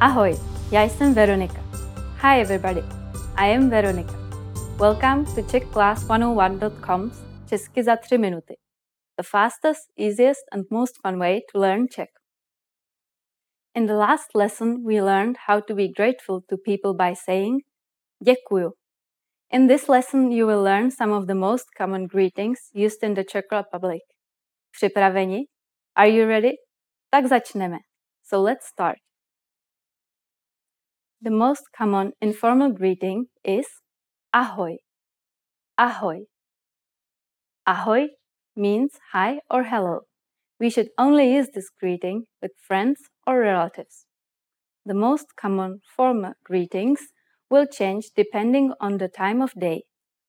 Ahoj, 0.00 0.34
já 0.72 0.82
jsem 0.82 1.14
Veronika. 1.14 1.60
Hi 2.22 2.40
everybody, 2.40 2.80
I 3.36 3.56
am 3.56 3.70
Veronika. 3.70 4.12
Welcome 4.76 5.24
to 5.24 5.42
CzechClass101.com's 5.42 7.22
Česky 7.48 7.82
za 7.82 7.96
3 7.96 8.18
minuty, 8.18 8.54
the 9.16 9.22
fastest, 9.22 9.90
easiest 9.96 10.44
and 10.52 10.70
most 10.70 10.94
fun 11.02 11.18
way 11.18 11.40
to 11.52 11.60
learn 11.60 11.88
Czech. 11.88 12.08
In 13.74 13.86
the 13.86 13.94
last 13.94 14.34
lesson, 14.34 14.84
we 14.84 15.02
learned 15.02 15.36
how 15.48 15.60
to 15.60 15.74
be 15.74 15.88
grateful 15.88 16.40
to 16.48 16.56
people 16.56 16.94
by 16.94 17.14
saying 17.14 17.62
děkuju. 18.24 18.70
In 19.52 19.68
this 19.68 19.88
lesson, 19.88 20.32
you 20.32 20.46
will 20.46 20.62
learn 20.62 20.90
some 20.90 21.16
of 21.16 21.26
the 21.26 21.34
most 21.34 21.66
common 21.78 22.06
greetings 22.06 22.58
used 22.74 23.02
in 23.02 23.14
the 23.14 23.24
Czech 23.24 23.44
Republic. 23.52 24.02
Připraveni? 24.70 25.44
Are 25.96 26.10
you 26.10 26.28
ready? 26.28 26.52
Tak 27.10 27.26
začneme. 27.26 27.78
So 28.22 28.42
let's 28.42 28.66
start. 28.66 29.07
The 31.20 31.30
most 31.30 31.64
common 31.76 32.12
informal 32.20 32.70
greeting 32.70 33.26
is 33.42 33.66
ahoj. 34.32 34.76
Ahoj. 35.76 36.26
Ahoj 37.66 38.06
means 38.54 38.92
hi 39.12 39.40
or 39.50 39.64
hello. 39.64 40.02
We 40.60 40.70
should 40.70 40.90
only 40.96 41.34
use 41.34 41.48
this 41.52 41.70
greeting 41.70 42.26
with 42.40 42.52
friends 42.56 43.00
or 43.26 43.40
relatives. 43.40 44.06
The 44.86 44.94
most 44.94 45.34
common 45.34 45.80
formal 45.96 46.34
greetings 46.44 47.00
will 47.50 47.66
change 47.66 48.10
depending 48.14 48.72
on 48.80 48.98
the 48.98 49.08
time 49.08 49.42
of 49.42 49.52
day. 49.58 49.82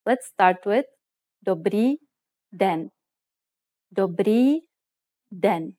Let's 0.08 0.26
start 0.26 0.66
with 0.66 0.86
Dobrý 1.46 1.98
den. 2.52 2.90
Dobrý 3.94 4.66
den. 5.30 5.78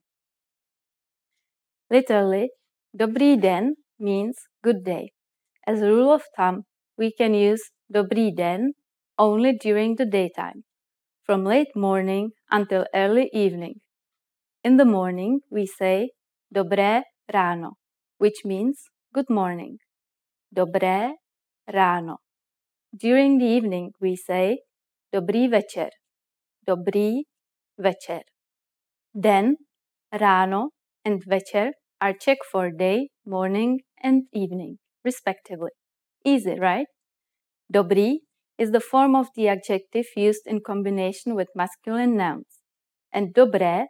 Literally, 1.90 2.50
Dobrý 2.94 3.36
den 3.36 3.74
means 3.98 4.49
good 4.62 4.84
day. 4.84 5.12
As 5.66 5.80
a 5.82 5.90
rule 5.90 6.12
of 6.12 6.22
thumb, 6.36 6.64
we 6.96 7.12
can 7.12 7.34
use 7.34 7.62
Dobrý 7.92 8.34
den 8.36 8.72
only 9.18 9.52
during 9.52 9.96
the 9.96 10.06
daytime, 10.06 10.64
from 11.24 11.44
late 11.44 11.74
morning 11.74 12.30
until 12.50 12.86
early 12.94 13.28
evening. 13.32 13.80
In 14.62 14.76
the 14.76 14.84
morning, 14.84 15.40
we 15.50 15.66
say 15.66 16.10
Dobré 16.54 17.02
ráno, 17.32 17.72
which 18.18 18.44
means 18.44 18.84
good 19.12 19.30
morning. 19.30 19.78
Dobré 20.54 21.12
ráno. 21.68 22.18
During 22.94 23.38
the 23.38 23.46
evening, 23.46 23.92
we 24.00 24.16
say 24.16 24.58
Dobrý 25.12 25.48
večer. 25.48 25.90
Dobrý 26.66 27.22
večer. 27.78 28.22
Den, 29.14 29.56
ráno, 30.12 30.68
and 31.04 31.22
večer 31.26 31.72
are 32.00 32.14
Czech 32.14 32.38
for 32.52 32.70
day, 32.70 33.08
morning, 33.26 33.78
and 34.02 34.24
evening, 34.32 34.78
respectively. 35.04 35.70
Easy, 36.24 36.58
right? 36.58 36.86
Dobrý 37.72 38.20
is 38.58 38.72
the 38.72 38.80
form 38.80 39.14
of 39.14 39.28
the 39.36 39.48
adjective 39.48 40.06
used 40.16 40.46
in 40.46 40.60
combination 40.60 41.34
with 41.34 41.48
masculine 41.54 42.16
nouns, 42.16 42.60
and 43.12 43.34
dobré 43.34 43.86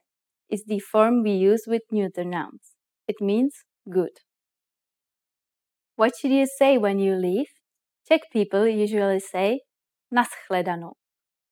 is 0.49 0.65
the 0.67 0.81
form 0.81 1.23
we 1.23 1.33
use 1.33 1.65
with 1.67 1.83
neuter 1.91 2.25
nouns. 2.25 2.77
It 3.09 3.17
means 3.21 3.65
good. 3.91 4.21
What 5.97 6.13
should 6.17 6.31
you 6.31 6.47
say 6.47 6.79
when 6.79 6.99
you 6.99 7.15
leave? 7.15 7.49
Czech 8.09 8.23
people 8.33 8.67
usually 8.67 9.21
say 9.21 9.61
nashledanou 10.13 10.93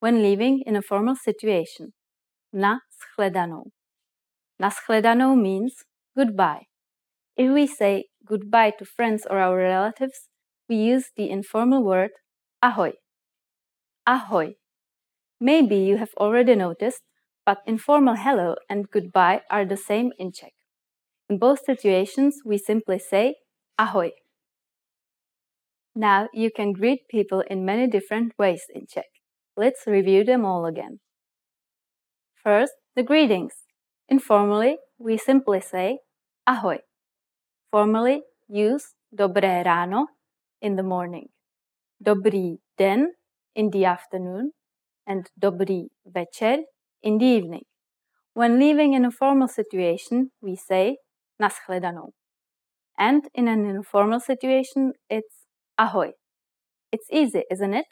when 0.01 0.23
leaving 0.23 0.63
in 0.67 0.77
a 0.77 0.83
formal 0.83 1.17
situation. 1.17 1.93
Nashledanou. 2.55 3.71
Nashledanou 4.61 5.37
means 5.41 5.85
goodbye. 6.17 6.67
If 7.37 7.53
we 7.53 7.67
say 7.67 8.07
goodbye 8.29 8.73
to 8.79 8.85
friends 8.85 9.27
or 9.29 9.39
our 9.39 9.57
relatives, 9.57 10.29
we 10.69 10.77
use 10.77 11.07
the 11.17 11.31
informal 11.31 11.83
word 11.83 12.11
ahoj. 12.63 12.93
Ahoj. 14.07 14.55
Maybe 15.41 15.77
you 15.77 15.97
have 15.97 16.15
already 16.19 16.55
noticed, 16.55 17.03
but 17.47 17.59
informal 17.67 18.17
hello 18.17 18.57
and 18.69 18.91
goodbye 18.91 19.43
are 19.51 19.65
the 19.65 19.77
same 19.77 20.13
in 20.19 20.33
Czech. 20.33 20.53
In 21.31 21.39
both 21.39 21.65
situations, 21.65 22.37
we 22.45 22.59
simply 22.59 22.99
say 22.99 23.37
ahoj. 23.81 24.11
Now 25.95 26.29
you 26.33 26.51
can 26.55 26.73
greet 26.73 27.09
people 27.09 27.43
in 27.49 27.65
many 27.65 27.87
different 27.87 28.33
ways 28.39 28.63
in 28.75 28.87
Czech. 28.87 29.07
Let's 29.57 29.87
review 29.87 30.25
them 30.25 30.45
all 30.45 30.67
again. 30.67 31.01
First, 32.43 32.73
the 32.95 33.03
greetings. 33.03 33.55
Informally, 34.09 34.79
we 34.99 35.17
simply 35.17 35.61
say 35.61 35.99
ahoj. 36.49 36.79
Formally, 37.71 38.23
use 38.49 38.95
dobré 39.13 39.63
ráno 39.63 40.07
in 40.63 40.77
the 40.77 40.83
morning, 40.83 41.29
dobrý 42.01 42.57
den 42.79 43.13
in 43.55 43.71
the 43.71 43.85
afternoon, 43.85 44.53
and 45.07 45.27
dobrý 45.37 45.89
večer 46.07 46.65
in 47.03 47.19
the 47.19 47.27
evening. 47.27 47.65
When 48.33 48.59
leaving 48.59 48.95
in 48.95 49.05
a 49.05 49.11
formal 49.11 49.49
situation, 49.49 50.31
we 50.41 50.57
say 50.57 50.97
nashledanou. 51.41 52.13
And 52.99 53.29
in 53.35 53.49
an 53.49 53.67
informal 53.67 54.21
situation, 54.21 54.93
it's 55.11 55.47
ahoj. 55.79 56.13
It's 56.91 57.07
easy, 57.13 57.45
isn't 57.51 57.75
it? 57.75 57.87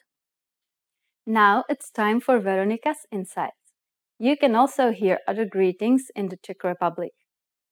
Now 1.27 1.65
it's 1.69 1.91
time 1.91 2.21
for 2.21 2.41
Veronika's 2.41 3.07
insights. 3.13 3.75
You 4.19 4.37
can 4.37 4.55
also 4.57 4.91
hear 4.93 5.19
other 5.29 5.45
greetings 5.45 6.05
in 6.15 6.29
the 6.29 6.39
Czech 6.39 6.65
Republic. 6.65 7.13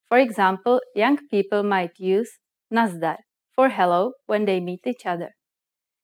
For 0.08 0.18
example, 0.18 0.80
young 0.94 1.18
people 1.28 1.62
might 1.62 1.98
use 1.98 2.38
nazdar 2.72 3.18
for 3.54 3.68
hello 3.68 4.12
when 4.26 4.44
they 4.44 4.60
meet 4.60 4.86
each 4.86 5.06
other. 5.06 5.34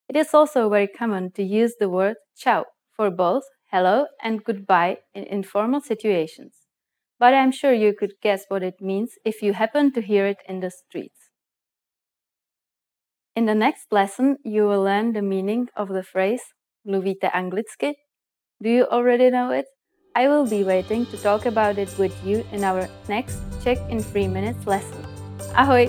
It 0.08 0.16
is 0.16 0.34
also 0.34 0.68
very 0.68 0.88
common 0.88 1.32
to 1.32 1.42
use 1.42 1.76
the 1.78 1.88
word 1.88 2.16
ciao 2.36 2.66
for 2.96 3.10
both 3.10 3.44
hello 3.70 4.06
and 4.22 4.44
goodbye 4.44 4.98
in 5.14 5.24
informal 5.24 5.80
situations. 5.80 6.54
But 7.18 7.34
I'm 7.34 7.52
sure 7.52 7.72
you 7.72 7.94
could 7.94 8.14
guess 8.22 8.44
what 8.48 8.62
it 8.62 8.80
means 8.80 9.12
if 9.24 9.42
you 9.42 9.52
happen 9.54 9.92
to 9.92 10.02
hear 10.02 10.26
it 10.26 10.38
in 10.48 10.60
the 10.60 10.70
streets. 10.70 11.30
In 13.34 13.46
the 13.46 13.54
next 13.54 13.92
lesson, 13.92 14.36
you 14.44 14.66
will 14.66 14.82
learn 14.82 15.12
the 15.12 15.22
meaning 15.22 15.68
of 15.76 15.88
the 15.88 16.02
phrase 16.02 16.42
Mluvíte 16.86 17.30
anglicky? 17.32 17.94
Do 18.62 18.70
you 18.70 18.86
already 18.86 19.30
know 19.30 19.50
it? 19.50 19.66
I 20.16 20.26
will 20.26 20.44
be 20.44 20.64
waiting 20.64 21.06
to 21.06 21.16
talk 21.16 21.46
about 21.46 21.78
it 21.78 21.88
with 21.96 22.12
you 22.26 22.44
in 22.50 22.64
our 22.64 22.88
next 23.08 23.38
Czech 23.62 23.78
in 23.90 24.02
3 24.02 24.26
minutes 24.26 24.66
lesson. 24.66 25.04
Ahoj! 25.54 25.86